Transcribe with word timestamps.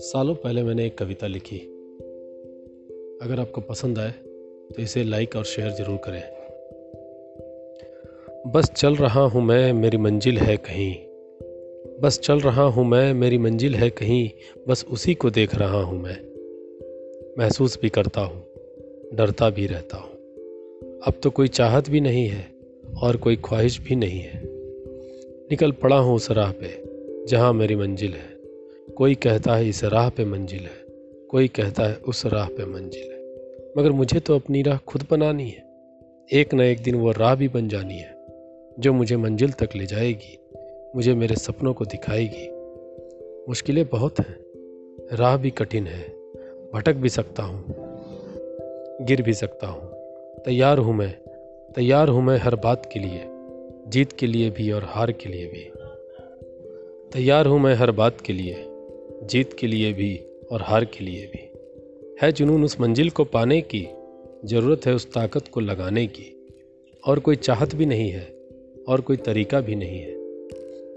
सालों 0.00 0.34
पहले 0.34 0.62
मैंने 0.62 0.86
एक 0.86 0.98
कविता 0.98 1.26
लिखी। 1.26 1.56
अगर 3.22 3.40
आपको 3.40 3.60
पसंद 3.60 3.98
आए 3.98 4.10
तो 4.10 4.82
इसे 4.82 5.04
लाइक 5.04 5.36
और 5.36 5.44
शेयर 5.44 5.70
ज़रूर 5.70 5.96
करें। 6.08 6.22
बस 8.52 8.70
चल 8.76 8.94
रहा 8.94 9.20
हूँ 9.20 9.42
मैं, 9.42 9.72
मेरी 9.72 9.96
मंजिल 9.96 10.38
है 10.38 10.56
कहीं। 10.56 10.96
बस 12.00 12.20
चल 12.24 12.40
रहा 12.40 12.62
हूँ 12.62 12.84
मैं, 12.84 13.14
मेरी 13.14 13.38
मंजिल 13.38 13.74
है 13.74 13.90
कहीं। 13.90 14.30
बस 14.68 14.86
उसी 14.90 15.14
को 15.14 15.30
देख 15.30 15.54
रहा 15.54 15.82
हूँ 15.82 16.02
मैं। 16.02 16.18
महसूस 17.38 17.78
भी 17.82 17.88
करता 17.88 18.20
हूँ, 18.20 18.44
डरता 19.14 19.50
भी 19.50 19.66
रहता 19.66 19.96
हूँ। 19.96 20.10
अब 21.06 21.12
तो 21.22 21.30
कोई 21.30 21.48
चाहत 21.48 21.90
भी 21.90 22.00
नहीं 22.00 22.26
है, 22.26 22.56
और 23.02 23.16
कोई 23.16 23.36
ख्वाहिश 23.36 23.80
भी 23.80 23.96
नहीं 23.96 24.20
है। 24.20 24.45
निकल 25.50 25.72
पड़ा 25.72 25.96
हूँ 25.96 26.14
उस 26.14 26.30
राह 26.30 26.52
पे, 26.52 26.82
जहाँ 27.28 27.52
मेरी 27.52 27.76
मंजिल 27.76 28.12
है। 28.12 28.34
कोई 28.96 29.14
कहता 29.14 29.54
है 29.54 29.68
इस 29.68 29.84
राह 29.84 30.08
पे 30.08 30.24
मंजिल 30.24 30.60
है, 30.60 30.84
कोई 31.30 31.48
कहता 31.48 31.82
है 31.82 31.94
उस 31.94 32.26
राह 32.26 32.48
पे 32.48 32.64
मंजिल 32.64 33.02
है। 33.02 33.18
मगर 33.78 33.92
मुझे 33.92 34.20
तो 34.20 34.34
अपनी 34.34 34.62
राह 34.62 34.78
खुद 34.78 35.06
बनानी 35.10 35.48
है। 35.48 35.64
एक 36.32 36.54
न 36.54 36.60
एक 36.60 36.82
दिन 36.82 36.94
वो 36.94 37.12
राह 37.12 37.34
भी 37.34 37.48
बन 37.48 37.68
जानी 37.68 37.98
है, 37.98 38.14
जो 38.78 38.92
मुझे 38.92 39.16
मंजिल 39.16 39.52
तक 39.52 39.76
ले 39.76 39.86
जाएगी, 39.86 40.38
मुझे 40.96 41.14
मेरे 41.14 41.34
सपनों 41.34 41.74
को 41.74 41.84
दिखाएगी। 41.84 42.48
मुश्किलें 43.48 43.84
बहुत 43.88 44.20
हैं, 44.20 44.36
राह 45.12 45.36
भी 45.36 45.50
कठिन 45.50 45.86
है, 45.86 46.02
भटक 46.74 46.94
भी 46.94 47.08
सकता 47.08 47.42
हूँ, 47.42 47.64
गिर 49.00 49.22
भी 49.22 49.34
सकता 49.34 49.66
हूँ। 49.66 49.88
तैयार 50.44 50.78
हूँ 50.78 50.94
मैं, 50.94 51.12
तैयार 51.74 52.08
हूँ 52.08 52.22
मैं 52.22 52.38
हर 52.38 52.54
बात 52.54 52.90
के 52.92 53.00
लिए। 53.00 53.35
जीत 53.86 54.12
के 54.12 54.26
लिए 54.26 54.50
भी 54.50 54.70
और 54.70 54.84
हार 54.84 55.12
के 55.12 55.28
लिए 55.28 55.46
भी। 55.46 55.70
तैयार 57.12 57.46
हूँ 57.46 57.60
मैं 57.60 57.74
हर 57.74 57.90
बात 57.90 58.20
के 58.20 58.32
लिए, 58.32 58.64
जीत 59.22 59.52
के 59.52 59.66
लिए 59.66 59.92
भी 59.92 60.20
और 60.52 60.62
हार 60.62 60.84
के 60.84 61.04
लिए 61.04 61.26
भी। 61.26 61.50
है 62.22 62.32
जुनून 62.32 62.64
उस 62.64 62.80
मंजिल 62.80 63.10
को 63.10 63.24
पाने 63.24 63.60
की, 63.60 63.88
ज़रूरत 64.44 64.86
है 64.86 64.94
उस 64.94 65.12
ताकत 65.12 65.48
को 65.48 65.60
लगाने 65.60 66.06
की। 66.06 66.48
और 67.06 67.18
कोई 67.18 67.36
चाहत 67.36 67.74
भी 67.74 67.86
नहीं 67.86 68.10
है, 68.10 68.34
और 68.88 69.00
कोई 69.00 69.16
तरीका 69.16 69.60
भी 69.60 69.74
नहीं 69.74 70.00
है। 70.00 70.14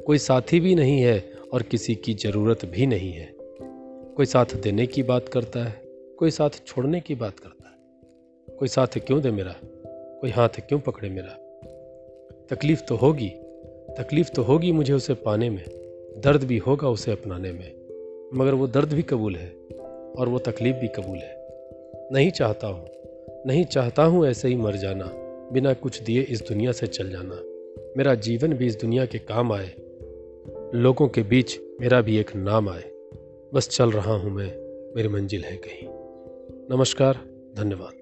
कोई 0.03 0.17
साथी 0.17 0.59
भी 0.59 0.75
नहीं 0.75 1.01
है, 1.01 1.33
और 1.53 1.61
किसी 1.61 1.95
की 1.95 2.13
ज़रूरत 2.13 2.65
भी 2.65 2.87
नहीं 2.87 3.11
है। 3.11 3.33
कोई 4.15 4.25
साथ 4.25 4.45
देने 4.45 4.87
की 4.87 5.03
बात 5.03 5.29
करता 5.29 5.63
है, 5.63 5.81
कोई 6.19 6.31
साथ 6.31 6.49
छोड़ने 6.67 6.99
की 6.99 7.15
बात 7.15 7.39
करता 7.39 7.69
है। 7.69 7.75
कोई 8.55 8.67
साथ 8.67 8.87
क्यों 8.87 9.21
दे 9.21 9.31
मेरा, 9.31 9.55
कोई 10.21 10.29
हाथ 10.29 10.49
क्यों 10.49 10.79
पकड़े 10.79 11.09
मेरा। 11.09 11.45
तकलीफ़ 12.51 12.81
तो 12.81 12.95
होगी, 12.95 13.29
तकलीफ़ 13.97 14.29
तो 14.29 14.41
होगी 14.41 14.71
मुझे 14.71 14.93
उसे 14.93 15.13
पाने 15.13 15.49
में, 15.49 15.65
दर्द 16.17 16.43
भी 16.43 16.57
होगा 16.57 16.89
उसे 16.89 17.11
अपनाने 17.11 17.51
में, 17.51 17.73
मगर 18.33 18.53
वो 18.53 18.67
दर्द 18.67 18.93
भी 18.93 19.01
कबूल 19.01 19.35
है 19.35 19.49
और 20.17 20.29
वो 20.29 20.39
तकलीफ़ 20.39 20.75
भी 20.75 20.87
कबूल 20.87 21.17
है। 21.17 21.47
नहीं 22.11 22.31
चाहता 22.31 22.67
हूँ, 22.67 22.87
नहीं 23.45 23.65
चाहता 23.65 24.03
हूँ 24.03 24.25
ऐसे 24.27 24.47
ही 24.47 24.55
मर 24.55 24.75
जाना, 24.75 25.05
बिना 25.53 25.73
कुछ 25.73 26.01
दिए 26.01 26.21
इस 26.21 26.41
दुनिया 26.41 26.71
से 26.71 26.87
चल 26.87 27.09
जाना। 27.09 27.39
मेरा 27.97 28.15
जीवन 28.15 28.53
भी 28.53 28.67
इस 28.67 28.75
दुनिया 28.75 29.05
के 29.05 29.19
काम 29.19 29.51
आए, 29.53 29.69
लोगों 30.75 31.07
के 31.07 31.21
बीच 31.21 31.59
मेरा 31.81 32.01
भी 32.01 32.17
एक 32.17 32.35
नाम 32.35 32.69
आए। 32.69 32.83
बस 33.53 33.69
चल 33.69 33.91
रहा 33.91 34.13
हूँ 34.13 34.31
मैं, 34.31 34.53
मेरी 34.95 35.07
मंजिल 35.07 35.43
है 35.43 35.57
कहीं। 35.57 35.87
नमस्कार, 36.77 37.19
धन्यवाद। 37.57 37.98